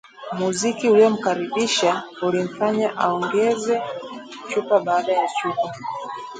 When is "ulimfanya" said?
2.21-2.97